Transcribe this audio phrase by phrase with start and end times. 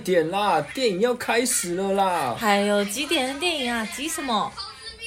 [0.00, 2.34] 快点啦，电影要开始了啦！
[2.38, 3.86] 还有几点的电影啊？
[3.94, 4.50] 急什么？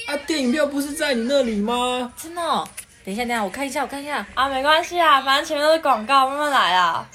[0.06, 2.12] 啊，电影票不是在你那里吗？
[2.16, 2.64] 真的哦？
[3.04, 4.24] 等一下，等一下，我看一下，我看一下。
[4.34, 7.10] 啊，没关系啊，反正前面都是广告，慢慢来啊。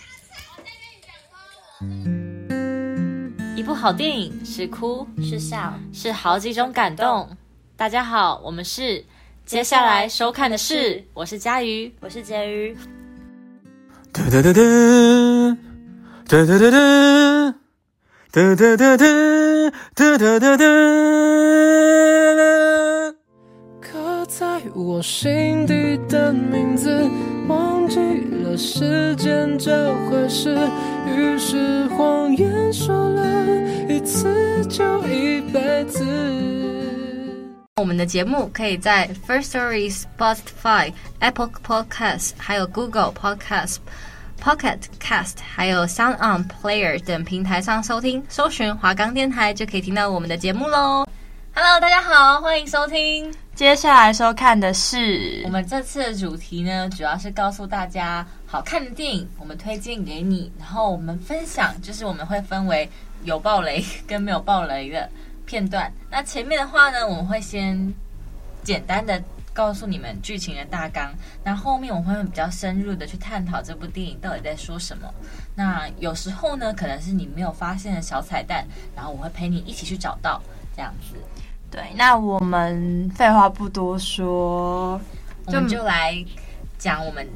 [3.55, 7.29] 一部好电影是哭是笑，是好几种感动。
[7.77, 9.05] 大家好，我们是
[9.45, 12.75] 接下来收看的是，我是佳瑜，我是婕妤。
[14.11, 15.57] 哒哒哒哒，
[16.27, 17.58] 哒哒哒哒，
[18.31, 19.05] 哒哒哒哒，
[19.95, 20.63] 哒哒哒哒。
[23.81, 27.09] 刻在我心底的名字，
[27.47, 27.99] 忘记
[28.43, 30.55] 了时间这回事，
[31.07, 33.45] 于是谎言说了
[33.89, 36.05] 一次就一辈子。
[37.77, 43.77] 我们的节目可以在 First Story、Spotify、Apple Podcasts、还有 Google Podcasts、
[44.43, 51.05] Pocket Cast、还有 Sound On Player 等平台上收听，搜寻华冈电台就可以听到我们的节目喽。
[51.53, 53.33] Hello，大家好，欢迎收听。
[53.53, 62.89] 接下来收看的是我们这次的主题呢，主要是告诉大家好看的电影，我们推荐给你，然后我们分享，就是我们会分为
[63.23, 65.09] 有暴雷 跟没有暴雷的。
[65.45, 65.91] 片段。
[66.11, 67.91] 那前面的话呢，我们会先
[68.63, 69.19] 简单的
[69.53, 71.13] 告诉你们剧情的大纲。
[71.43, 75.07] 那后面我们会比较深入的去探讨这部电影到底在说什么。
[75.55, 80.41] 那有时候呢，可能是你没有发现的小彩蛋，然后我会陪你一起去找到
[80.75, 81.15] 这样子。
[81.71, 84.99] 对，那我们废话不多说，
[85.45, 86.15] 我们就来
[86.77, 87.27] 讲我们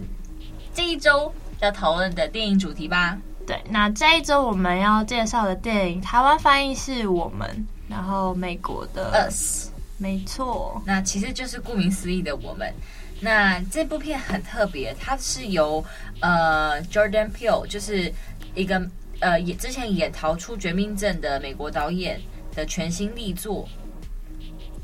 [0.73, 3.17] 这一周要讨论的电影主题吧。
[3.45, 7.67] 对，那这一周我们要介绍的电影，台湾翻译是我们。
[7.89, 9.69] 然后美国的 Us，
[10.03, 12.73] 没错，那其实就是顾名思义的我们。
[13.21, 15.81] 那这部片很特别，它是由
[16.19, 18.13] 呃 Jordan Peele，就是
[18.53, 18.85] 一个
[19.21, 22.19] 呃演之前演《逃出绝命镇》的美国导演
[22.53, 23.65] 的全新力作。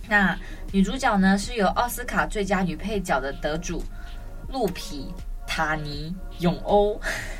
[0.07, 0.39] 那
[0.71, 3.83] 女主角呢是由奥斯卡最佳女配角的得主
[4.47, 5.13] 露皮
[5.45, 6.93] 塔尼永欧，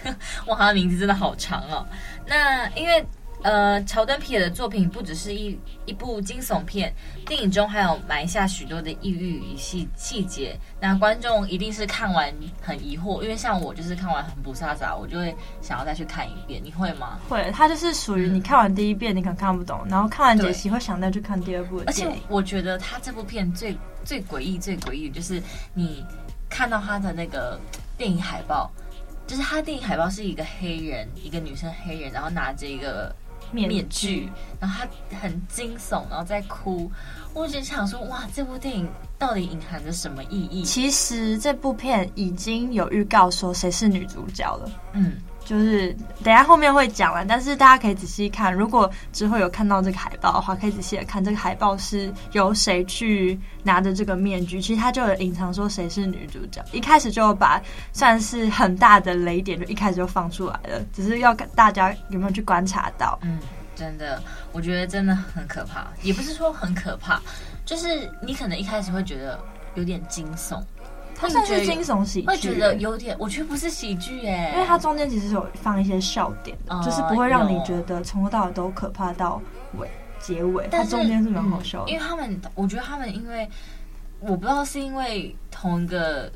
[0.47, 1.87] 哇，她的名字真的好长哦。
[2.27, 3.05] 那因为。
[3.41, 6.93] 呃，乔丹皮尔的作品不只是一一部惊悚片，
[7.25, 10.59] 电影中还有埋下许多的抑郁与细细节。
[10.77, 16.61] 那观众一定是看完很疑惑，因为像我就是看完很不飒飒，我就会想要再去看一遍。
[16.61, 17.17] 你会吗？
[17.29, 21.81] 会，它就是属于你看完第一遍你可能看不懂，然后看完解析会想再去看第二部。
[21.87, 23.73] 而且我觉得他这部片最
[24.03, 25.41] 最诡异、最诡异就是
[25.73, 26.05] 你
[26.49, 27.57] 看到他的那个
[27.97, 28.69] 电影海报，
[29.25, 33.15] 就是他电影海报是一个黑人，一个女生黑人，然后拿着一个。
[33.51, 34.29] 面具，
[34.59, 36.91] 然后他很惊悚，然后在哭。
[37.33, 40.63] 我就想说，哇，这部电影到底隐含着什么意义？
[40.63, 44.71] 其实这部片已经有预告说谁是女主角了。
[44.93, 45.13] 嗯。
[45.49, 45.91] 就是
[46.23, 48.53] 等下后面会讲了，但是大家可以仔细看。
[48.53, 54.61] 如果之后有看到这个海报的话，可以仔细的看这个海报是由谁去拿着这个面具。
[54.61, 57.59] 其实他就有隐藏说谁是女主角，一开始就把
[57.91, 60.85] 算是很大的雷点，就一开始就放出来了。
[60.93, 63.17] 只是要大家有没有去观察到？
[63.23, 63.39] 嗯，
[63.75, 64.21] 真的，
[64.51, 65.87] 我觉得真的很可怕。
[66.03, 67.19] 也不是说很可怕，
[67.65, 69.39] 就是你可能一开始会觉得
[69.73, 70.61] 有点惊悚。
[71.19, 79.41] 它算是惊悚喜剧，会觉得有点，我觉得不是喜剧耶，因为它中间其实有放一些笑点的，呃、就是不会让你觉得从头到尾都可怕到
[79.77, 80.65] 尾结尾。
[80.71, 83.49] 它中间是蛮好笑的，因为他们，我觉得他们因为
[84.21, 86.31] 我不知道是因为同一个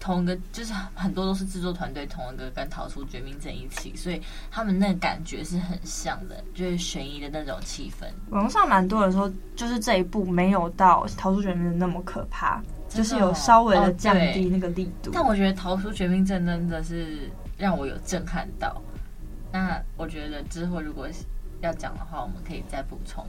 [0.00, 4.20] 同一个，就是很多都是制作团队同一个跟《逃出绝命镇》一起，所以
[4.50, 8.06] 他们那个感觉是很像的，就是悬疑的那种气氛。
[8.30, 12.60] 网上蛮多人说，就是这一部没有到《逃出绝命镇》那么可怕。
[12.96, 18.80] 就是有稍微的降低那个力度，哦，但我觉得《逃出绝命镇》真的是让我有震撼到。
[19.52, 21.06] 那我觉得之后如果
[21.60, 23.24] 要讲的话，我们可以再补充。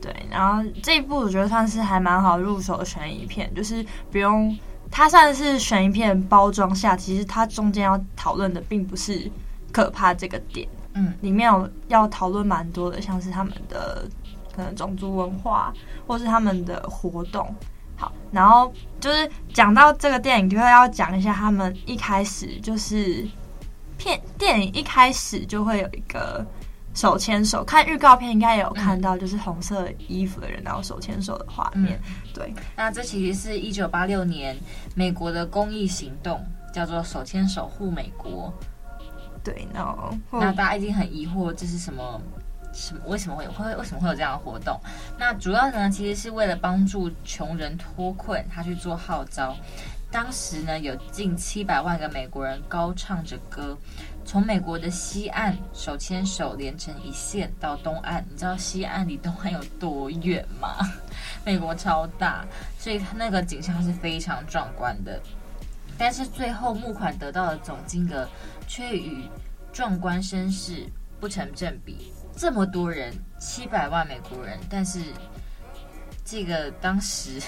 [0.00, 4.56] 对，然后这一部我觉得算是还蛮好入手的悬疑片，就是不用
[4.90, 9.30] 它算是悬疑片包装下，其实它中间要讨论的并不是
[9.70, 14.04] 可怕这个点，嗯，里面有要讨论蛮多的，像是他们的
[14.54, 15.72] 可能种族文化，
[16.06, 17.54] 或是他们的活动。
[18.30, 23.26] 然后就是讲到这个电影，就会要讲一下他们一开始就是
[23.98, 26.44] 片电影一开始就会有一个
[26.94, 32.00] 手牵手，看预告片应该也有看到，就是红色衣服的人然后手牵手的画面。
[32.06, 34.56] 嗯、对，那这其实是一九八六年
[34.94, 38.52] 美国的公益行动，叫做“手牵手护美国”。
[39.44, 42.20] 对，然后那大家一定很疑惑，这是什么？
[42.72, 43.00] 什么？
[43.06, 44.80] 为什么会有会为什么会有这样的活动？
[45.18, 49.56] 那主要呢，其实是为了帮助穷人脱困，他去做号召。
[50.10, 53.76] 当时呢，有近七百万个美国人高唱着歌，
[54.26, 58.22] 从美国的西岸手牵手连成一线到东岸。
[58.30, 60.76] 你知道西岸离东岸有多远吗？
[61.44, 62.44] 美国超大，
[62.78, 65.18] 所以它那个景象是非常壮观的。
[65.96, 68.28] 但是最后募款得到的总金额
[68.66, 69.24] 却与
[69.72, 70.86] 壮观声势
[71.20, 72.12] 不成正比。
[72.36, 75.00] 这么多人，七百万美国人，但是
[76.24, 77.40] 这个当时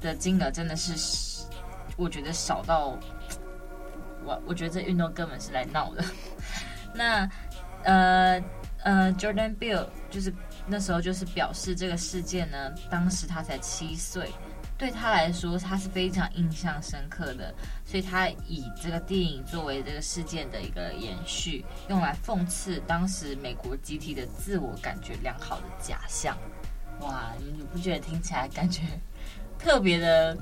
[0.00, 1.44] 的金额真的是。
[1.96, 2.98] 我觉得少到
[4.24, 6.04] 我，我觉得这运动根本是来闹的。
[6.92, 7.30] 那
[7.84, 8.42] 呃
[8.82, 10.34] 呃，Jordan Bill 就是
[10.66, 12.56] 那时候就是表示这个事件呢，
[12.90, 14.28] 当时他才七岁，
[14.76, 17.54] 对他来说他是非常印象深刻的，
[17.84, 26.36] 所以他以这个电影作为这个事件的一个延续，用来讽刺当时美国集体的自我感觉良好的假象。
[27.00, 28.82] 哇，你不觉得听起来感觉
[29.58, 30.36] 特别的？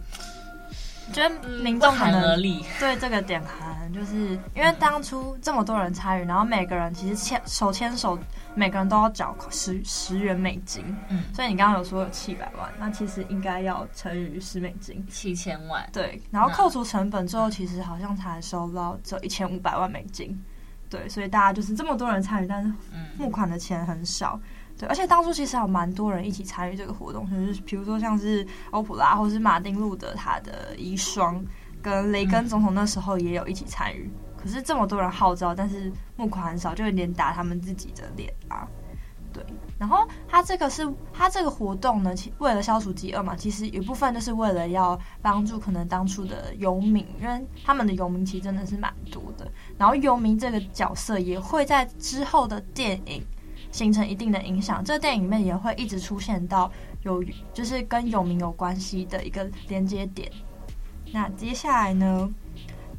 [1.13, 2.41] 觉得民众可能
[2.79, 8.19] 对这个点很，就是因为当初这么多人参与，然后每个人其实牵手牵手，
[8.55, 20.41] 每个人都要缴十十元美金，嗯，所以你刚刚有说有七百万，那其实应该要乘以十美金，七千万，对，然后扣除成本之后，其实好像才收到只有一千五百万美金，
[20.89, 22.73] 对，所以大家就是这么多人参与，但是
[23.19, 24.41] 募款的钱很少。
[24.83, 31.41] 对，而且当初其实还有蛮多人一起参与这个活动，就是比如说像是欧普拉或是马丁路德他的遗孀，
[31.81, 34.11] 跟雷根总统那时候也有一起参与。
[34.37, 38.67] 可是这么多人号召，但是募款很少，就有点打他们自己的脸啊。
[39.33, 39.43] 对，
[39.79, 49.49] 然后他这个是他这个活动呢，其为了消除饥饿嘛，其实一部分就是为了要帮助可能当初的游民，因为他们的游民其实真的是蛮多的。
[49.79, 53.25] 然后游民这个角色也会在之后的电影。
[53.73, 56.71] 形成一定的影响，这个电影里面也会一直出现到
[57.03, 60.31] 有，就是跟有名有关系的一个连接点。
[61.11, 62.31] 那接下来呢，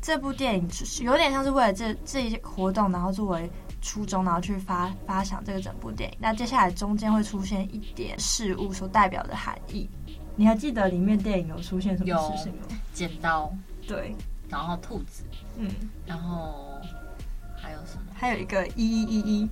[0.01, 0.67] 这部电影
[1.01, 3.49] 有点像是为了这这一些活动，然后作为
[3.81, 6.17] 初衷，然后去发发想这个整部电影。
[6.19, 9.89] 那接下来中间会出现一点事物所代表的含义。
[10.35, 12.59] 你还记得里面电影有出现什么事情吗？
[12.69, 13.53] 有剪刀，
[13.87, 14.15] 对，
[14.49, 15.23] 然后兔子，
[15.57, 15.69] 嗯，
[16.05, 16.81] 然后
[17.55, 18.11] 还有什么？
[18.15, 19.49] 还有一个一一一一。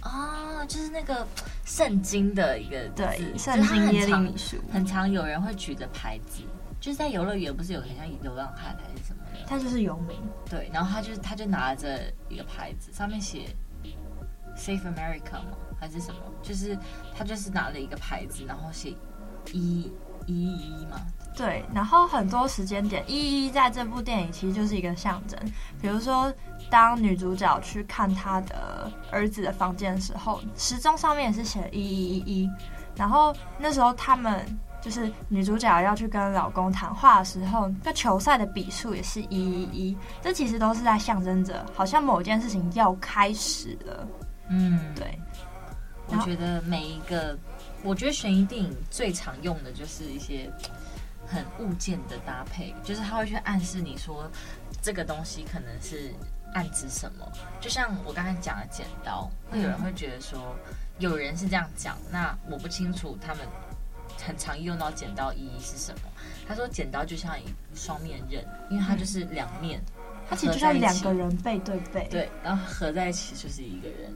[0.00, 1.26] 啊、哦，就是那个
[1.64, 6.42] 圣经的一个对，圣经耶利米书，很常有人会举着牌子，
[6.80, 10.18] 就是在游乐园不是有很像流浪汉还是什么的，他就是游民，
[10.48, 13.54] 对，然后他就他就拿着一个牌子，上面写
[14.56, 15.56] “Safe America 吗？
[15.78, 16.20] 还是什么？
[16.42, 16.76] 就是
[17.16, 18.94] 他就是拿了一个牌子，然后写
[19.52, 19.90] 一
[20.26, 21.00] 一一嘛。
[21.36, 25.38] 对，然后很多时间点，一一在这部电影其实就是一个象征。
[25.80, 26.30] 比如说，
[26.70, 32.50] 当女主角去看她的儿子的房间的时候，时钟上面也是写一一一一。
[32.96, 34.46] 然后那时候他们
[34.80, 39.96] 就是女主角要去跟老公谈话的时候，那球赛的比数也是一一一。
[40.22, 44.08] 这其实都是在象征着，好像某件事情要开始了。
[44.48, 45.18] 嗯，对。
[46.06, 47.38] 我觉得每一个，
[47.82, 50.50] 我觉得悬疑电影最常用的就是一些。
[51.26, 54.28] 很物件的搭配，就是他会去暗示你说
[54.82, 56.12] 这个东西可能是
[56.54, 57.26] 暗指什么。
[57.60, 60.54] 就像我刚才讲的剪刀，会有人会觉得说，
[60.98, 63.46] 有人是这样讲，那我不清楚他们
[64.24, 66.00] 很常用到剪刀意义是什么。
[66.46, 69.80] 他说剪刀就像一双面刃，因为它就是两面，
[70.28, 74.12] 它其实就像两个人背对背，对，然后合在一起就是一个人。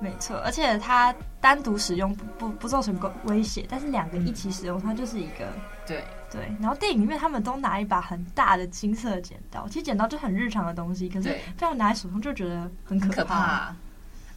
[0.00, 5.50] 没错，而且它单独使用不不不造成威胁，但是两个一起使用，它就是一个
[5.86, 6.04] 对
[6.34, 6.52] 对。
[6.60, 13.76] 然后电影里面他们都拿一把很大的金色的剪刀，其实剪刀就很日常的东西，可是他们拿在手上就觉得很可怕，可怕。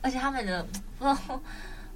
[0.01, 0.63] 而且他们的
[1.00, 1.42] 不知道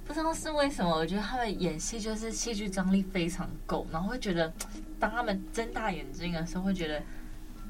[0.04, 4.52] 不知道是为什么，我觉得他们演戏就是戏剧张力非常够，然后会觉得
[4.98, 7.02] 当他们睁大眼睛的时候，会觉得，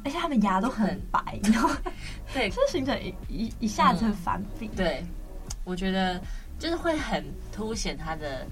[0.05, 1.71] 而且他们牙都很白，然后
[2.33, 5.05] 对，就形成一一一下子反比，嗯，对。
[5.65, 6.21] 我觉得
[6.59, 8.45] 就是会很凸显他的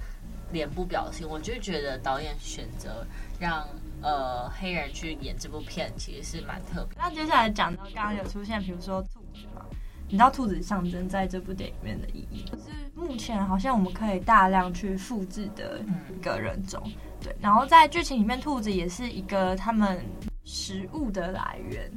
[0.51, 3.05] 脸部表情，我就觉得导演选择
[3.39, 3.67] 让
[4.01, 6.97] 呃黑人去演这部片，其实是蛮特别。
[6.97, 9.65] 那接下来讲到刚刚有出现，比如说兔子嘛，
[10.07, 12.43] 你知道兔子象征在这部电影里面的意义？
[12.43, 15.79] 就是目前好像我们可以大量去复制的
[16.09, 16.81] 一个人种，
[17.21, 17.35] 对。
[17.39, 20.03] 然后在剧情里面，兔子也是一个他们
[20.43, 21.91] 食物的来源。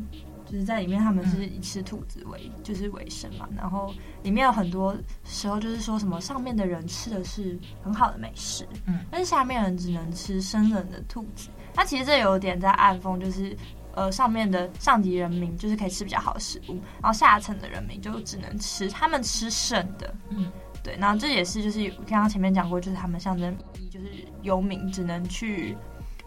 [0.55, 3.49] 就是在里面，他们是以吃兔子为就是为生嘛。
[3.57, 3.93] 然后
[4.23, 11.49] 里面有很多时候就是说什么上面的人吃的是很好的美食，嗯，但是下面人只能吃生冷的兔子。
[11.75, 13.57] 那其实这有点在暗讽，就是
[13.95, 20.53] 呃上面的上级人民就是可以吃比较好的食物，然后下层的人民就只能吃他们吃剩的，嗯，
[20.85, 20.97] 对。
[21.01, 24.07] 然后这也是就是刚刚前面讲过，就是他们象征意义，就是
[24.43, 25.77] 游民只能去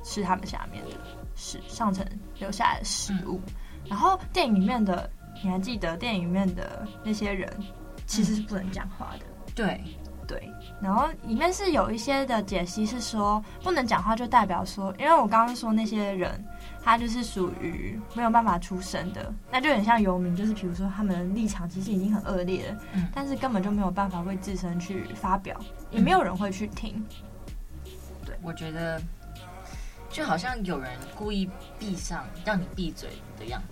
[0.04, 0.92] 吃他们下面的。
[1.40, 2.04] 是上层
[2.40, 3.40] 留下来的食物。
[3.46, 3.54] 嗯、
[3.90, 5.10] 然后电影里面的，
[5.44, 7.52] 你还记得电影里面的那些人
[8.06, 9.26] 其实是不能讲话的。
[9.56, 9.84] 对
[10.28, 10.52] 对，
[10.82, 16.44] 然后里面是有一些的解析是说，不能讲话就代表说，因为我刚刚说那些人。
[16.84, 25.60] 他就是属于没有办法出声的，那就很像游民，就是比如说他们的立场其实已经很恶劣了，嗯，但是根本就没有办法为自身去发表，
[25.92, 27.06] 也没有人会去听。
[28.26, 29.02] 对，我觉得
[30.10, 33.68] 就好像有人故意闭上让你闭嘴的样子。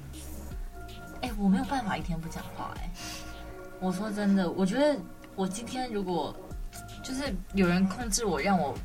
[1.25, 2.91] 哎，我没有办法一天不讲话，哎，
[3.79, 4.95] 我说真的，我觉得
[5.35, 6.35] 我今天如果
[7.03, 8.75] 就是有人控制我，让我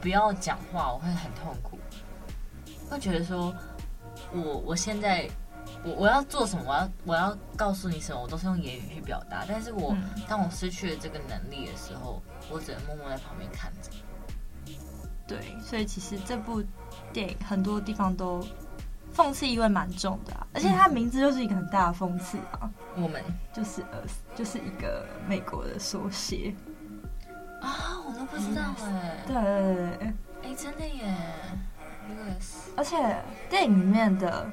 [0.00, 1.78] 不要讲话，我会很痛苦。
[2.90, 3.54] 会觉得说，
[4.32, 5.30] 我我现在
[5.84, 9.44] 我我要做什么，我要我要告诉你什么，我都是用言语去表达。
[9.46, 12.20] 但是我、嗯、当我失去了这个能力的时候，
[12.50, 13.90] 我只能默默在旁边看着。
[15.28, 16.60] 对，所以其实这部
[17.12, 18.44] 电影很多地方都
[19.18, 22.70] 讽刺意味蛮重的、啊，而且它名字就是一个很大的讽刺啊。
[22.94, 23.20] 我们
[23.52, 23.98] 就是呃，
[24.36, 26.54] 就是一个美国的缩写
[27.60, 29.24] 啊，我都不知道哎、欸。
[29.26, 31.16] 对，哎、欸，真的耶。
[32.76, 33.16] 而且
[33.50, 34.48] 电影里面的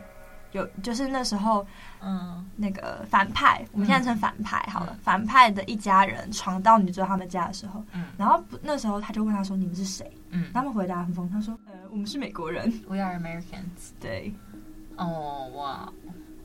[0.52, 1.66] 有，就是那时候，
[2.02, 14.34] 嗯，那个反派，嗯、我们现在称反派好了，嗯、反派的一家人闯到女主角他们家的时候，嗯，然后那时候他就问他说：“你们是谁？”嗯，他们回答很疯，他说：“呃，我们是美国人，We are Americans。”对，
[14.98, 15.92] 哦哇，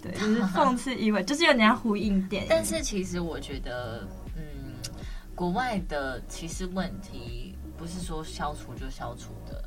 [0.02, 2.49] 对，就是讽刺意味，就是有点呼应电影。
[2.50, 4.42] 但是其实我觉得，嗯，
[5.35, 9.64] 国外的歧视问题不是说消除就消除的。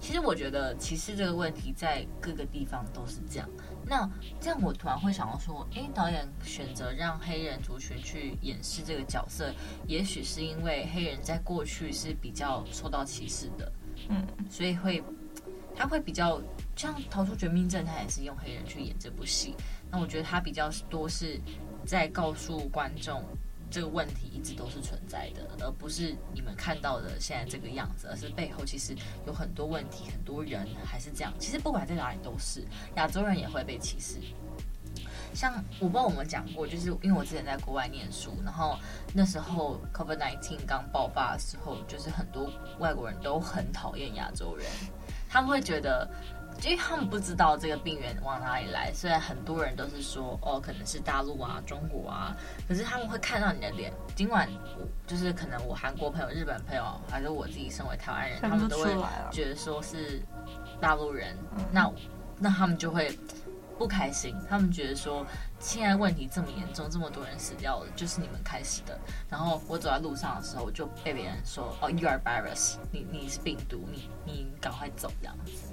[0.00, 3.48] 其实我觉得歧视这个问题在各个地方都是这样。
[3.86, 4.10] 那
[4.40, 9.54] 这样我突然会想到说，诶，导演选择让黑人族群去演示这个角色，
[9.86, 13.72] 也许是因为黑人在过去是比较受到歧视的，
[14.08, 15.00] 嗯，所以会
[15.76, 16.42] 他会比较
[16.76, 19.54] 像《逃出绝命镇》，他也是用黑人去演这部戏。
[19.90, 21.40] 那我觉得他比较多是
[21.86, 23.22] 在告诉观众。
[23.70, 28.94] 这个问题一直都是存在的，而不是你们看到的现在这个样子，而是背后其实
[29.26, 31.32] 有很多问题，很多人还是这样。
[31.38, 32.62] 其实不管在哪里都是，
[32.96, 34.18] 亚洲人也会被歧视。
[35.32, 38.76] 像我不知道我们讲过，就是因为我之前在国外念书，然后
[39.14, 44.66] 那时候 COVID-19 刚爆发的时候，就是很多外国人都很讨厌亚洲人，
[45.30, 46.06] 他们会觉得。
[46.64, 52.36] 因为他们不知道这个病源往哪里来，虽然很多人都是说哦，可能是大陆啊、中国啊，
[52.68, 53.92] 可是他们会看到你的脸。
[54.14, 54.48] 尽管
[55.06, 58.94] 就是可能我韩国朋友、日本朋友，还是我自己身为台湾人，他们都会
[59.30, 60.22] 觉得说是
[60.80, 61.36] 大陆人，
[61.72, 61.90] 那
[62.38, 63.18] 那他们就会
[63.76, 64.36] 不开心。
[64.48, 65.26] 他们觉得说
[65.58, 68.96] 现在问题这么严重，这么多人死掉了，就是你们开始的。
[69.28, 75.71] 然后我走在路上的时候，我就被别人说哦，You are virus，你你是病毒，你你赶快走这样子。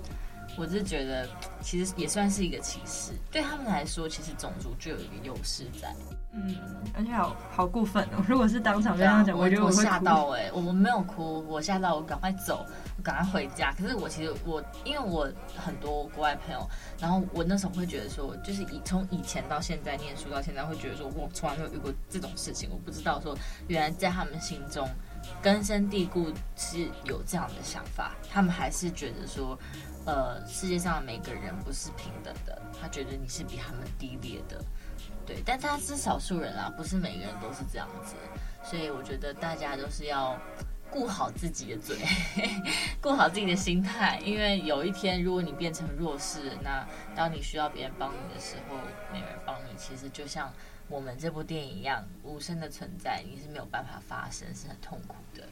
[0.59, 1.25] 我是觉得，
[1.61, 3.13] 其实也算是一个歧视。
[3.31, 5.95] 对他们来说，其实种族就有一个优势在。
[6.31, 6.55] 嗯，
[6.93, 8.23] 而且好好过分哦！
[8.27, 12.63] 如果是当场这样讲，我觉得我吓到哎、欸，我没有哭，我吓到，我赶快走，
[12.97, 13.73] 我赶快回家。
[13.73, 23.35] 可是我其实我，因为我很多国外朋友，然后我那时候会觉得说，就是以从以前到现在念书到现在，会觉得说我从来没有遇过这种事情，我不知道说
[23.67, 24.87] 原来在他们心中。
[25.41, 29.57] 根深蒂固是有这样的想法，他们还是觉得说，
[30.05, 34.63] 呃，世界上每个人不是平等的，他觉得你是比他们低劣的，
[35.25, 38.15] 对，但他是少数人啊，不是每个人都是这样子，
[38.63, 40.39] 所以我觉得大家都是要
[40.89, 41.97] 顾好自己的嘴，
[43.01, 48.75] 顾好自己的心态，因为有一天如果你变成弱势，那当你需要别人帮你的时候，
[49.13, 50.51] 没人帮你，其实就像。
[50.91, 55.43] 我们这部电影一样无声的存在，你是没有办法发声，是很痛苦的。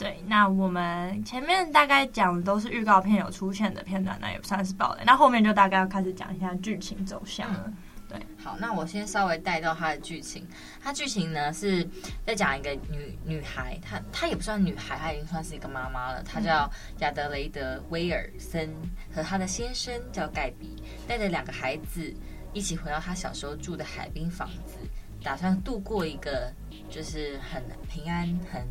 [0.00, 5.02] 对，那我们前面大概讲的都是预告片有出现的片段，那也不算是爆雷。
[5.04, 7.64] 那后面就大概要开始讲一下剧情走向了。
[7.66, 7.76] 嗯、
[8.08, 10.48] 对，好，那我先稍微带到它的剧情。
[10.82, 11.86] 它剧情呢是
[12.24, 16.22] 在讲一个女女孩，她她也不算女孩，她已经算是一个妈妈了。
[16.22, 18.70] 她叫亚德雷德威尔森，
[19.14, 22.10] 和她的先生叫盖比，带着两个孩子。
[22.52, 24.78] 一起回到她小时候住的海滨房子，
[25.22, 26.52] 打算度过一个
[26.88, 28.66] 就是很平安、很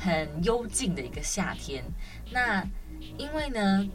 [0.00, 1.84] 很幽静的一个夏天。
[2.32, 2.66] 那
[3.16, 3.88] 因为呢，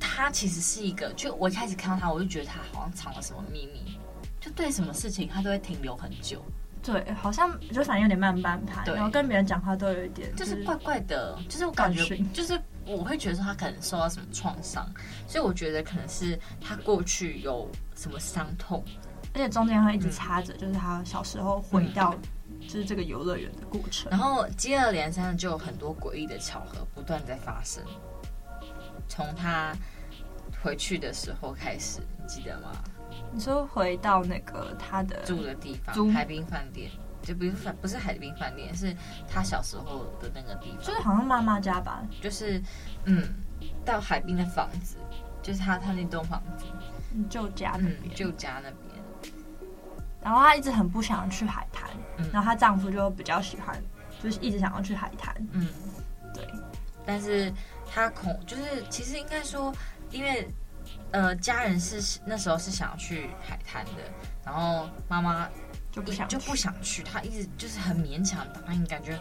[0.00, 3.96] 他其实是一个，就我一开始看到他，我就觉得他好像藏了什么秘密，
[4.40, 6.42] 就对什么事情他都会停留很久。
[6.82, 12.60] 对，好像就反应有点慢半拍，然后跟别人讲话都有一点，就是怪怪的，就是我感觉就是。
[12.86, 14.84] 我会觉得说他可能受到什么创伤，
[15.28, 18.82] 所以我觉得可能是他过去有什么伤痛，
[19.32, 22.16] 而且中间会一直插着，就是他小时候回到
[22.70, 24.08] 就是这个游乐园的过程。
[24.12, 27.82] 然后接二连三的就有很多诡异的巧合不断在发生，
[29.08, 29.74] 从他
[30.62, 32.70] 回去的时候开始，你记得吗？
[33.32, 37.50] 你说回到那个他的住的地方，租海滨饭店，就不是
[37.80, 38.94] 不是海滨饭店，是
[39.28, 42.62] 他小时候的那个地方，就是好像妈妈家吧，就是
[43.04, 43.34] 嗯，
[43.84, 44.96] 到海滨的房子，
[45.42, 46.64] 就是他他那栋房子，
[47.28, 48.89] 旧家那边，嗯，旧家那边。
[50.22, 53.82] 然后她一直很不想去海滩，嗯，然后她丈夫就比较喜欢，
[54.22, 55.68] 就是一直想要去海滩，嗯，
[56.34, 56.46] 对。
[57.06, 57.52] 但是
[57.90, 59.74] 她恐就是其实应该说，
[60.10, 60.46] 因为
[61.10, 64.02] 呃家人是那时候是想要去海滩的，
[64.44, 65.48] 然后妈妈
[65.90, 69.18] 就不想就不想去，她一直就是很勉强答应，感觉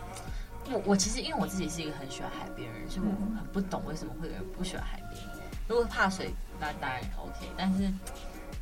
[0.70, 5.22] 我我其实因为我自己是一个很喜欢海边的人，所以我很不懂为什么会有人不喜欢海边。
[5.68, 7.92] 如果怕水，那当然 OK，但是。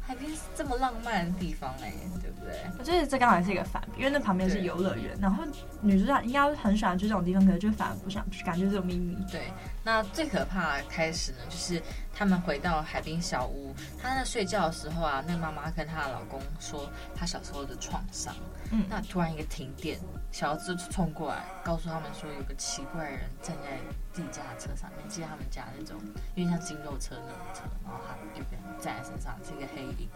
[0.08, 2.54] 海边是这么浪漫的地方哎，对不对？
[2.80, 5.44] 我觉得这刚好是一个反比，因为那旁边是游乐园，然后
[5.82, 9.18] 女主角应该很喜欢去这种地方，可是就反而不想去，感觉这种秘密。
[9.30, 9.52] 对，
[9.84, 11.84] 那最可怕的开始呢，就是
[12.14, 18.34] 他们回到海滨小屋，她在睡觉的时候啊，那个妈妈跟她的老公说她小时候的创伤。
[18.72, 20.00] 嗯，那突然一个停电，
[20.32, 23.80] 小儿子冲过来，告诉他们说有个奇怪的人站在
[24.14, 25.98] 自己家的车上面，记得他们家那种
[26.36, 30.08] 有点像金肉车那种车，然后他就被站在身上，是一个黑影。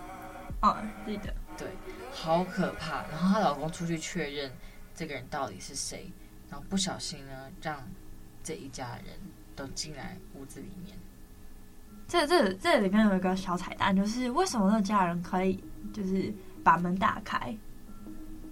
[0.62, 1.68] 哦，对的，对，
[2.12, 3.08] 好可怕。
[3.08, 4.52] 然后她老公出去确认
[4.94, 6.12] 这个人到底是谁，
[6.50, 7.82] 然后不小心呢，让
[8.44, 9.16] 这一家人
[9.56, 10.96] 都进来屋子里面。
[12.08, 16.32] 这这这里面有一个小彩蛋，就是为什么那家人可以就是
[16.64, 17.58] 把门打开？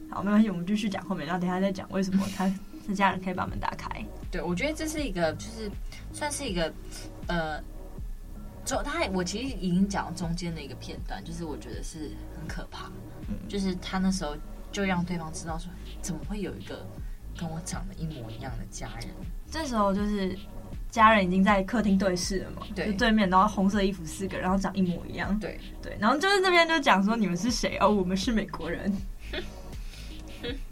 [0.09, 2.51] 好，没关系，我们继续讲后面，然后等一下再讲为什么他
[2.87, 3.89] 这家人可以把门打开。
[4.31, 5.69] 对，我觉得这是一个，就是
[6.11, 6.73] 算是一个，
[7.27, 7.61] 呃。
[8.65, 12.85] 中他，我其实已经讲了中间的一个片段，就是我觉得是很可怕，
[13.27, 14.37] 嗯，就是他那时候
[14.71, 15.71] 就让对方知道说，
[16.03, 16.85] 怎么会有一个
[17.35, 19.07] 跟我长得一模一样的家人？
[19.49, 20.37] 这时候就是
[20.91, 28.93] 家人已经在客厅对视了嘛，对，就对面，然后红色衣服四个，然后长一模一样，对对，然后就是这边就讲说你们是谁哦，我们是美国人，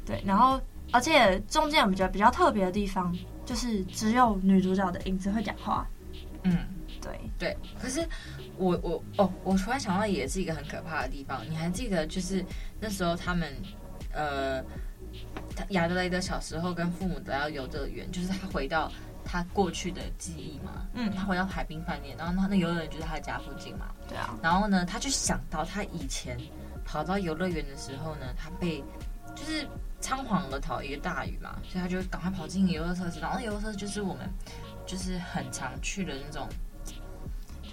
[0.06, 0.60] 对，然后
[0.91, 5.88] 而且中间有比较比较特别的地方，就是只有女主角的影子会讲话，
[6.43, 6.58] 嗯。
[6.99, 8.06] 对对，可是
[8.58, 11.41] 我我哦，我突然想到也是一个很可怕的地方。
[11.47, 12.43] 你还记得，就是
[12.82, 13.53] 那时候他们
[14.12, 14.62] 呃，
[15.69, 18.91] 亚德雷德小时候跟父母来到游乐园，就是他回到
[19.23, 20.86] 他过去的记忆嘛。
[20.95, 23.86] 嗯，他回到海滨饭店，然后他那游乐园就在他家附近嘛。
[24.10, 24.38] 对啊。
[24.41, 26.38] 然后呢，他就想到他以前
[26.84, 28.84] 跑到游乐园的时候呢，他被
[29.39, 29.67] 就是
[30.02, 33.19] 仓皇的逃一个大雨嘛，所以他就赶快跑进游乐设施。
[33.19, 34.28] 然后游乐设施就是我们
[34.86, 36.47] 就是很常去的那种。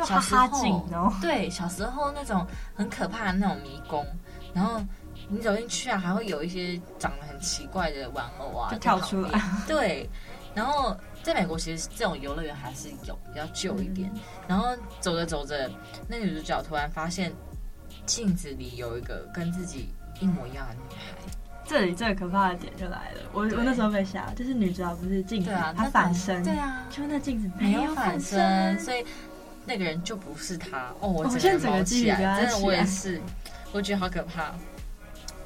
[0.05, 4.05] 小时候，对，小时候那种很可怕的那种迷宫，
[4.53, 4.83] 然后
[5.29, 9.40] 你走进去啊，还会有一些长得很奇怪的玩偶啊，就跳出来。
[9.68, 10.11] 对，
[10.53, 14.12] 然后在美国其实这种游乐园还是有比较旧一点。
[14.48, 15.70] 然后走着走着，
[16.09, 17.33] 那女主角突然发现
[18.05, 21.05] 镜子里有一个跟自己一模一样的女孩。
[21.66, 29.05] 这里最可怕的点就来了，我我那时候被吓，就是女主角不是镜子，她反身，对啊，就那镜子没有反身，所以。
[29.66, 33.18] 那个人就不是她哦，我现在毛起来，真的我也是，
[33.72, 34.53] 我觉得好可怕。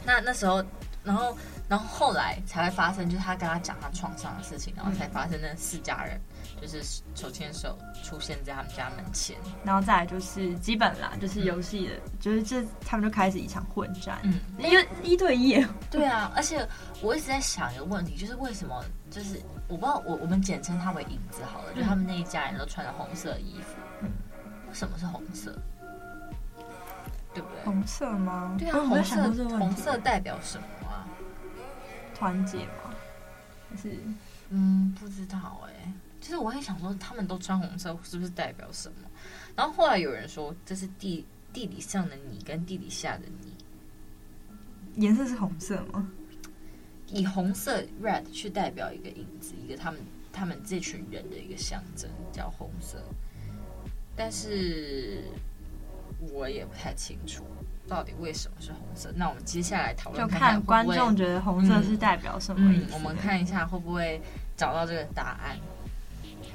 [0.05, 0.61] 那那时候，
[1.05, 6.19] 然后，然后后来才会发生，就是他跟他讲他创伤的事情，然后才发生那四家人
[6.61, 6.83] 就是
[7.15, 16.67] 手牵手出现在他们家门前，然后再来就是基本啦，就是游戏的，嗯、就是这他们就开始一场混战，嗯，因为一对一，对啊，而且
[17.03, 23.77] 我一直在想一个问题，就是为什么，就是我不知道，我我们简称他为影子好了，嗯、就他们那一家人都穿着红色衣服。
[24.73, 25.55] 什么是红色？
[27.35, 27.65] 对不对？
[27.65, 28.55] 红色吗？
[28.59, 30.78] 对啊，红色红色代表什么啊？
[32.19, 32.95] 团结吗？
[33.71, 33.97] 还是
[34.51, 35.93] 嗯，不知道哎、欸。
[36.21, 39.09] 其实我还想说，他们都穿红色，是不是代表什么？
[39.55, 43.55] 然后后来有人说，这是地地理上的你跟地理下的你。
[44.97, 46.11] 颜色是红色吗？
[47.07, 50.01] 以红色 red 去代表一个影子，一个他们
[50.33, 53.03] 他们这群人的一个象征，叫红色。
[54.17, 55.23] 但是
[56.33, 57.45] 我也不太清楚
[57.89, 59.11] 到底为什么是红色。
[59.17, 62.85] 那我们接下来讨论，就看观众觉得红色是代表什么意思。
[62.85, 62.95] 嗯嗯。
[62.95, 64.21] 我们看一下会不会
[64.57, 65.57] 找到这个答案。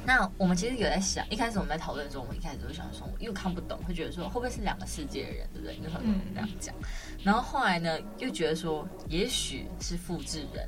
[0.06, 5.78] 那我们其实有在想，一开始我们在讨论的时候，我们一开始就想说，因为看不懂，会觉得说会不会是两个世界的人，对不对？
[5.78, 6.76] 就很多人这样讲。
[7.24, 10.68] 然后后来呢，又觉得说，也许是复制人。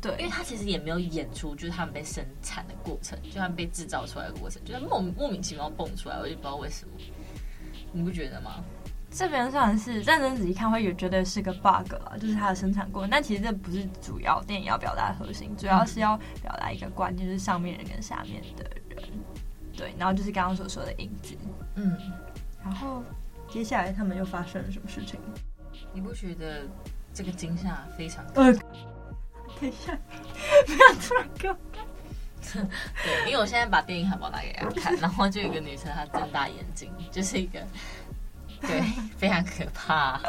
[0.00, 6.94] 对，因为他其实也没有演出，就是他们被生产的过程，就他们被制造出来的过程，就是莫莫名其妙蹦出来，我就不知道为什么，
[7.92, 8.64] 你不觉得吗？
[9.10, 19.02] 这边算是认真仔细看会有觉得是个 bug 了，就是它的生产过程，但其实这不是主要电影要表达的核心，主要是要表达一个观念，就是上面人跟下面的人，
[19.76, 21.34] 对，然后就是刚刚所说的影子，
[21.76, 21.96] 嗯，
[22.62, 23.02] 然后
[23.50, 25.18] 接下来他们又发生了什么事情？
[25.92, 26.66] 你不觉得
[27.14, 28.24] 这个惊吓非常？
[28.34, 28.62] 呃，等
[29.62, 29.98] 一下，
[30.66, 31.84] 不要突然给我看。
[33.04, 37.60] 对，因为我现在把电影海报拿给大家看，然后就有一个女生，她睁大眼睛，就是一个，
[38.60, 38.82] 对，
[39.16, 40.20] 非常可怕。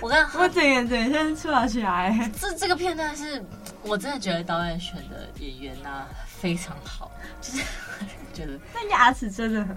[0.00, 3.44] 我刚我整眼整出起来，这这个片段是
[3.82, 7.64] 我真的觉得导演选的演员呐、啊、非常好，就是
[8.32, 9.76] 觉得那牙齿真的很，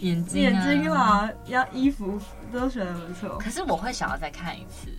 [0.00, 2.20] 眼睛、啊、眼睛啊，要衣服
[2.52, 3.38] 都选的不错。
[3.38, 4.90] 可是我会想要再看一次。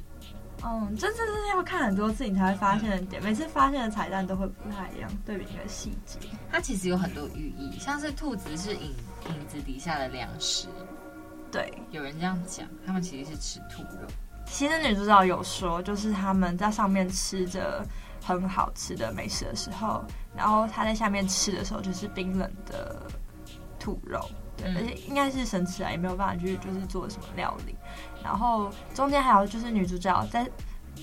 [0.64, 6.20] 嗯，真正是要看很多次你才会发现的点，每次发现的彩蛋都会不太一样，对比那个细节。
[6.52, 8.94] 它其实有很多寓意，像是兔子是影
[9.28, 10.68] 影子底下的粮食。
[11.52, 14.08] 对，有人这样讲，他们其实是吃兔肉。
[14.46, 17.86] 其实女主角有说，就是他们在上面吃着
[18.24, 20.04] 很好吃的美食的时候，
[20.36, 23.02] 然后她在下面吃的时候就是冰冷的
[23.80, 24.20] 兔肉。
[24.58, 27.76] 对，而且应该是生吃啊，也没有办法去就是做什么料理。
[28.24, 30.50] 然后中间还有就是女主角在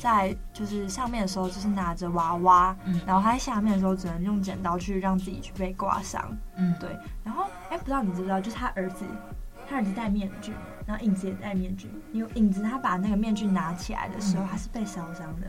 [0.00, 6.90] 在就是上面的时候就是拿着娃娃，嗯，然后她在下面的时候只能用剪刀去让自己去被刮伤，嗯，对。
[7.24, 9.04] 然后哎，不知道你知不知道，就是他儿子，
[9.68, 10.52] 他儿子戴面具，
[10.87, 11.90] 然后影子也戴面具。
[12.12, 15.46] 因为影子他把那个面具拿起来的时候，他是被烧伤的，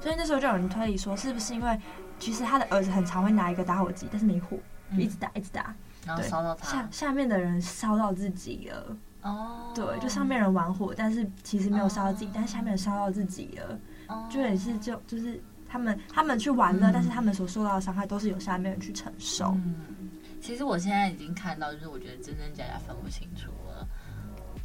[0.00, 1.80] 所以那时候就有人推理说，是不是因为
[2.18, 4.56] 其实他的儿子很常会拿一个打火机，但是没火，
[4.92, 5.74] 一直打一直打。
[6.04, 9.76] 然后烧到他下下面的人烧到自己了哦，oh.
[9.76, 12.34] 对，就上面人玩火，但是其实没有烧到自己，oh.
[12.34, 14.28] 但是下面人烧到自己了，oh.
[14.28, 19.52] 就也是就就是他们他们去玩了，嗯，但是他们所受到的伤害都是由下面人去承受。
[19.64, 23.61] 嗯，其实我现在已经看到，就是我觉得真真假假分不清楚了，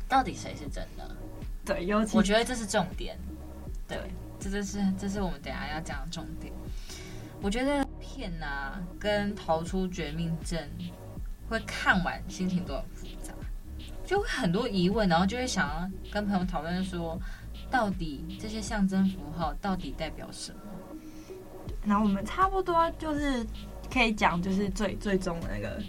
[0.08, 1.15] 到底谁是真的？
[1.65, 3.17] 对，尤其我觉得这是重点。
[3.88, 3.98] 对，
[4.39, 6.54] 这就是这是我们等下要讲的重点。
[7.41, 10.70] 我觉得片啊，跟逃出绝命镇。
[11.50, 13.34] 会看完心情都很复杂，
[14.06, 17.17] 就会很多疑问，然后就会想要跟朋友讨论说，
[17.72, 20.60] 到底这些象征符号到底代表什么？
[21.86, 23.48] 然后我们差不多就是
[23.89, 25.82] 可以讲，就是最最终的那个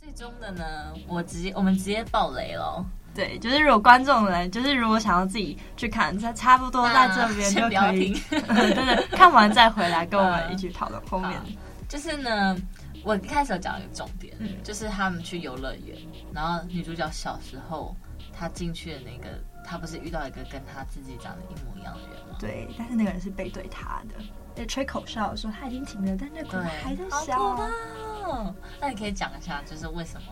[0.00, 2.82] 最终的呢，我直接我们直接爆雷了。
[3.14, 11.40] 对，就是如果观众来，就是如果想要自己去看，差差不多在这边就可以， 对对，看完再回来跟我们 一起讨论后面。
[11.88, 12.56] 就是呢。
[13.04, 15.98] 我一开始有讲一个重点，嗯，就是他们去游乐园，
[16.32, 17.92] 然后女主角小时候
[18.32, 22.36] 她进去的那个，她不是遇到一个跟她自己长得一模一样的人吗？
[22.38, 27.36] 对，但是那个人是背对她的，在吹口哨说他已经停了，但那个还在笑。
[27.36, 28.54] 好可怕哦！
[28.80, 30.28] 那你可以讲一下，就是为什么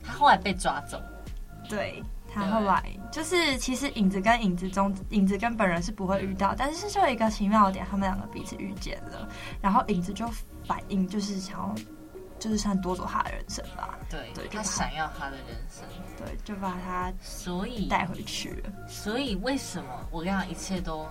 [0.00, 1.02] 他后来被抓走？
[1.68, 2.00] 对，
[2.34, 9.28] 他后来就是其实影子跟影子中，影子跟本人是不会遇到，但是就有一个奇妙的点，他们两个彼此遇见了，
[9.60, 10.26] 然后影子就
[10.64, 11.74] 反应就是想要。
[12.38, 15.84] 就是想夺走他的人生吧，对，对他，他想要他的人生，
[16.18, 18.72] 对，就把他所以带回去了。
[18.88, 21.06] 所以为什么我跟你讲一切都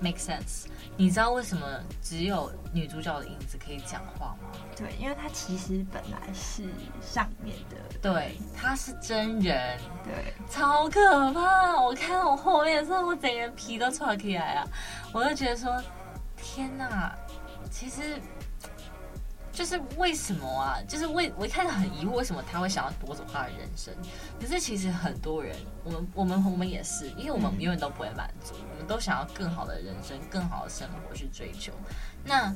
[0.00, 0.66] make sense？
[0.96, 1.66] 你知道为什么
[2.02, 4.50] 只有女主角的影子可以讲话吗？
[4.76, 6.64] 对，因为她其实本来是
[7.00, 11.80] 上面的，对，她是真人，对，超可怕！
[11.80, 14.66] 我看到我后面的时候，我整个人皮都翘起来啊！
[15.12, 15.82] 我就觉得说，
[16.36, 17.14] 天哪，
[17.70, 18.20] 其实。
[19.56, 20.76] 就是为什么啊？
[20.86, 23.94] 就是为我一开始很疑惑，为什么他会想要夺走他的人生？
[24.38, 31.72] 可是其实很多人，我们我们我们也是，因为我们永远都不会满足，我们都想要更好的人生、更好的生活去追求。
[32.22, 32.54] 那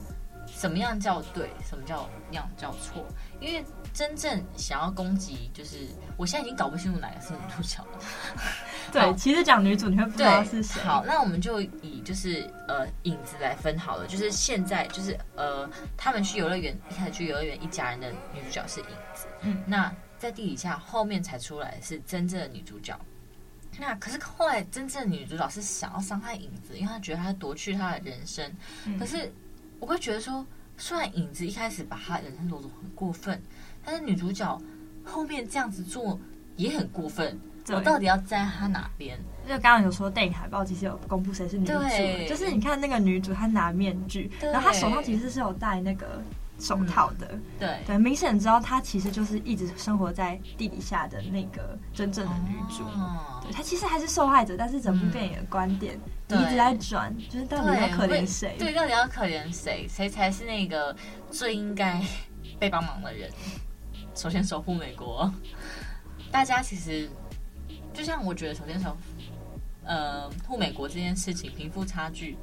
[0.55, 1.51] 什么样叫对？
[1.69, 3.07] 什么叫样叫错？
[3.41, 7.99] 因为真正想要攻击，就是我现在已经搞不清楚哪个是女主角了。
[8.93, 10.83] 对，其实讲女主你会不知道是谁。
[10.83, 14.07] 好，那我们就以就是呃影子来分好了。
[14.07, 19.27] 就是现在就是呃他们去游乐园，一开始去游乐园一家人的女主角是影子。
[19.43, 19.63] 嗯。
[19.67, 22.99] 那在地底下后面才出来是真正的女主角。
[23.79, 28.53] 那可是后来真正的女主角是想要伤害影子，因为她觉得她夺去她的人生。
[28.85, 28.99] 嗯。
[28.99, 29.33] 可是
[29.81, 33.43] 我会觉得说，虽然影子一开始把他人生夺走很过分，
[33.85, 34.61] 但是女主角
[35.03, 36.21] 后面这样子做
[36.57, 37.41] 也很过分。
[37.69, 39.19] 我到底要站在他哪边？
[39.47, 41.73] 就刚刚有说电影海报其实有公布谁是女主，
[42.29, 46.23] 就是你看那个女主她拿面具，然后她手上其实是有戴那个
[46.61, 58.57] 手套的，嗯、对对，明显知道她其实就是一直生活在地底下的那个真正的女主，哦、对她其实还是受害者，但是整部电影的观点一直在转，就是到底要可怜谁？
[58.59, 59.89] 对，到底要可怜谁？
[59.89, 60.95] 谁才是那个
[61.31, 62.01] 最应该
[62.59, 63.31] 被帮忙的人？
[64.15, 65.33] 首先守护美国，
[66.31, 67.09] 大家其实。
[67.93, 68.97] 就像我觉得，首先守
[69.85, 72.39] 呃护美国这件事情，贫富差距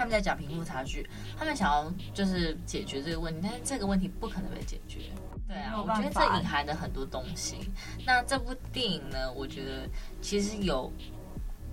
[0.00, 1.06] 他们在讲贫富差距，
[1.38, 5.00] 他们想要就是解决这个问题，但是这个问题不可能被解决。
[5.46, 7.68] 对啊，我觉得这隐含的很多东西。
[8.06, 9.86] 那这部电影呢，我觉得
[10.22, 10.90] 其实有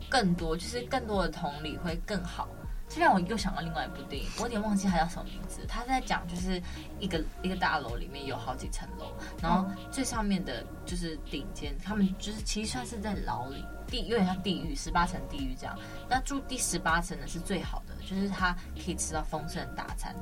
[0.09, 2.49] 更多，就是更多的同理会更好。
[2.89, 5.65] 这让我又想到另外一部电影，我有点忘记它叫什么名字。
[5.67, 6.61] 它在讲就是
[6.99, 15.77] 一个一个大楼里面有好几层楼，然后最上面的就是顶尖，他们就是其实算是在牢里，地有点像地狱，十八层地狱这样。
[16.09, 20.15] 那住第十八层的是最好的，就是他可以吃到丰盛的大餐，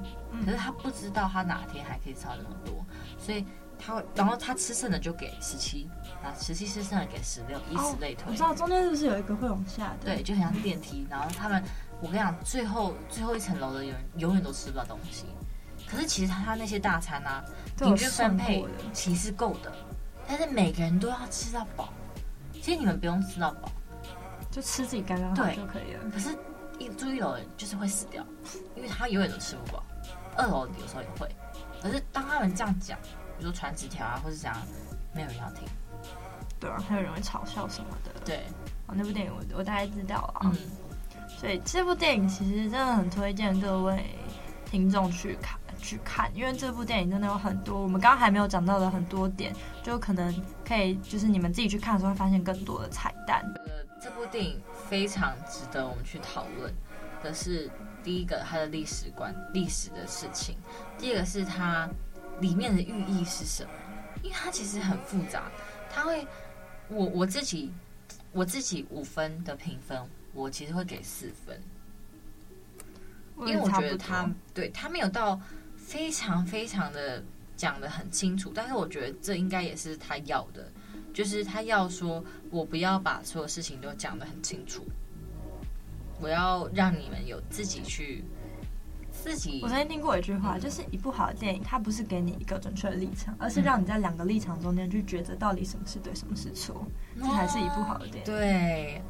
[0.43, 2.83] 可是他不知道他哪天还可以吃到那么多，
[3.19, 3.45] 所以。
[3.77, 5.85] 他然后他吃剩的就给十七，
[6.23, 8.31] 啊，十七吃剩的给十六，以此类推。
[8.31, 10.05] 我知道中间是不是有一个会往下的？
[10.05, 11.05] 对，就很像电梯。
[11.09, 11.61] 然后他们，
[12.05, 15.25] 我跟你讲，最后最后一层楼的人永远都吃不到东西。
[15.89, 17.43] 可是其实他他那些大餐啊，
[17.75, 18.63] 平均分配
[18.93, 19.73] 其实够的，
[20.27, 21.91] 但是每个人都要吃到饱。
[22.53, 23.71] 其实你们不用吃到饱，
[24.51, 26.11] 就吃自己刚刚好就可以了。
[26.13, 26.29] 可是
[26.77, 28.23] 一住一楼的人就是会死掉，
[28.75, 29.83] 因为他永远都吃不饱。
[30.37, 31.27] 二楼有时候也会，
[31.81, 32.99] 可是当他们这样讲。
[33.37, 34.57] 比如说传纸条啊，或是怎样，
[35.13, 35.67] 没有人要听。
[36.57, 38.11] 对啊，还有人会嘲笑什么的。
[38.23, 38.45] 对，
[38.87, 40.51] 哦，那部电影我我大概知道啊。
[40.53, 40.57] 嗯。
[41.39, 44.05] 所以这部电影其实真的很推荐各位
[44.65, 50.33] 听众去看去看，因为这部电影真的有很多我们刚刚还没有讲到的很多点，就可能
[50.67, 53.43] 可以就是你们自己去看的时候会发现更多的彩蛋。
[53.65, 53.71] 呃，
[54.01, 56.73] 这部电影非常值得我们去讨论
[57.21, 57.69] 的是，
[58.03, 60.55] 第一个它的历史观、历史的事情；
[60.97, 61.89] 第二个是它。
[62.41, 63.69] 里面的寓意是什么？
[64.21, 65.43] 因为它其实很复杂，
[65.89, 66.27] 它会，
[66.89, 67.71] 我我自己
[68.33, 69.97] 我自己五分的评分，
[70.35, 71.59] 我其实会给四分，
[73.39, 75.39] 因为我觉得他对他没有到
[75.75, 77.23] 非常非常的
[77.55, 80.69] 讲的很清楚，但是我觉得这应该也是他要的，
[81.13, 84.85] 就是他要说我不要把所有事情都讲的很清楚，
[86.19, 88.23] 我要让你们有自己去。
[89.17, 96.85] 自己，我曾经听过一句话，就是一部好的电影，它不是给你一个准确的立场，而是让你在两个立场中间去抉择到底什么是对，什么是错，
[97.17, 98.23] 这才是一部好的电影。
[98.25, 99.01] 对，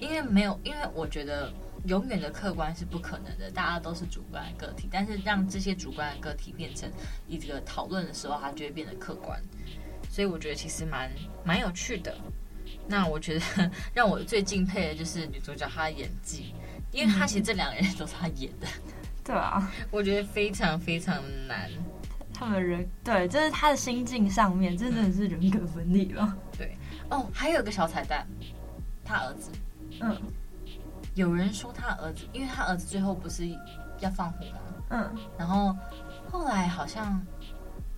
[0.00, 1.52] 因为没有，因为我觉得
[1.86, 6.90] 永远的客观是不可能的，大家都是主观的个体，但是让这些主观的个体变成
[7.26, 9.40] 一个讨论的时候，它就会变得客观。
[10.10, 11.10] 所以我觉得其实蛮
[11.44, 12.16] 蛮有趣的。
[12.88, 16.54] 那我觉得让我最敬佩的就是女主角她的演技，
[16.92, 18.66] 因为她其实这两个人都是她演的。
[19.24, 21.70] 对啊，我觉得非常非常难。
[22.32, 26.36] 他们人对，就是他的心境上面，真的是人格分裂了。
[26.56, 26.76] 对
[27.08, 28.26] 哦，还有一个小彩蛋，
[29.02, 29.50] 他儿子。
[30.00, 30.16] 嗯，
[31.14, 33.48] 有人说他儿子，因为他儿子最后不是
[34.00, 34.60] 要放火吗？
[34.90, 35.76] 嗯，然后
[36.30, 37.20] 后来好像，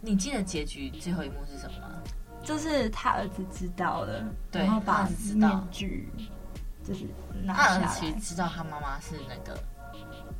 [0.00, 2.02] 你记得结局最后一幕是什么吗？
[2.42, 6.08] 就是他儿子知道了，对，然后把面具
[6.82, 7.04] 就是
[7.42, 7.80] 拿下来。
[7.80, 9.60] 他儿子其实知道他妈妈是那个。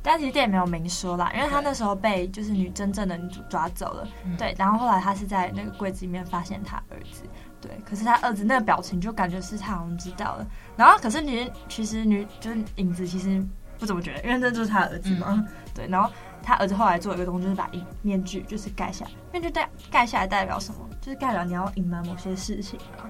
[0.01, 7.23] 但其实电影没有明说啦，因为他那时候被就是女真正的女主抓走了，对，然后后来他是在那个柜子里面发现他儿子，
[7.59, 13.45] 对，可是他儿子那个表情就感觉是他好像知道了，然后可是女其实女就是影子其实
[13.77, 16.09] 不怎么觉得，因为这就是他儿子嘛，嗯、对，然后
[16.41, 20.79] 他儿子后来做一个动作，就是把一面具就是盖下来，面具代盖下来代表什么？
[21.01, 23.03] 就是代表你要隐瞒某些事情啊。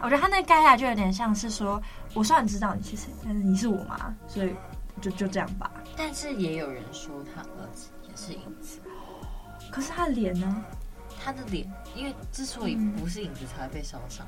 [0.00, 1.82] 我觉得他那盖下来就有点像是说，
[2.14, 4.54] 我虽然知道你是谁，但是你是我妈，所以。
[5.00, 8.78] 就就这样吧，但是也有人说他儿子也是影子，
[9.70, 10.62] 可是他的脸呢？
[11.22, 14.26] 他的脸，因为之所以不是影子才会被烧伤，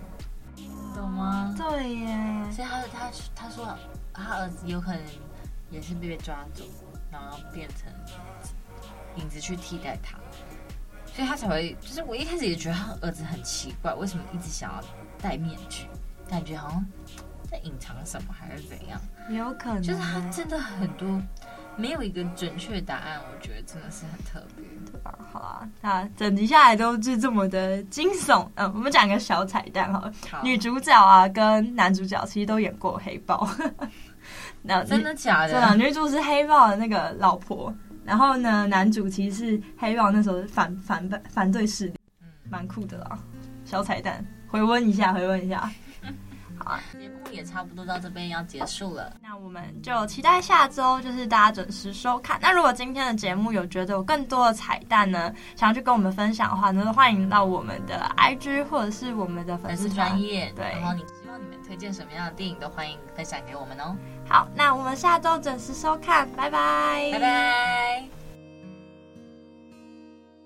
[0.59, 1.55] 嗯、懂吗？
[1.57, 3.77] 对耶，所以他他他说
[4.13, 5.03] 他儿子有可能
[5.71, 6.65] 也是被被抓走，
[7.11, 7.91] 然后变成
[9.17, 10.19] 影子去替代他，
[11.15, 14.83] 所以他才会就是我一开始也觉得他儿子很奇怪，为什么一直想要
[15.19, 15.87] 戴面具，
[16.29, 16.85] 感觉好像。
[17.53, 18.99] 在隐藏什么还是怎样？
[19.29, 21.21] 有可能，就是他真的很多
[21.77, 25.19] 没有一个准确答案，我觉得真的是很特别，对吧？
[25.31, 28.49] 好啊，那整集下来都是这么的惊悚。
[28.55, 33.47] 嗯，我们讲个小彩蛋哈，好女主角啊跟男主角其实都演过黑豹。
[34.63, 35.53] 那真的假的？
[35.53, 43.19] 对啊，女主是黑豹的那个老婆，然后呢，男主其实是黑豹那时候反反反反对势力，嗯，蛮酷的啦。
[43.67, 45.71] 小彩蛋，回温一下，回温一下。
[46.65, 52.39] 好，节目也差不多到这边要结束了，那我们就期待下周就是大家准时收看。
[52.41, 60.53] 那如果今天的节目有觉得有更多的彩蛋呢，想要去跟我们分享的话呢，欢迎到我们的 IG 或者是我们的粉丝专业。
[60.55, 63.97] 对，然后你希望你们推荐什么样的电影，都欢迎分享给我们哦。
[64.29, 68.22] 好，那我们下周准时收看，拜拜，拜拜。